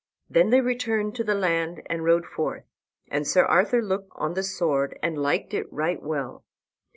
Then 0.27 0.49
they 0.49 0.61
returned 0.61 1.09
unto 1.09 1.23
the 1.23 1.35
land 1.35 1.83
and 1.85 2.03
rode 2.03 2.25
forth. 2.25 2.63
And 3.09 3.27
Sir 3.27 3.45
Arthur 3.45 3.83
looked 3.83 4.11
on 4.15 4.33
the 4.33 4.41
sword 4.41 4.97
and 5.03 5.15
liked 5.15 5.53
it 5.53 5.71
right 5.71 6.01
well. 6.01 6.43